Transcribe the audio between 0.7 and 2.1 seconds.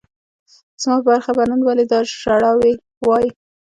زما په برخه به نن ولي دا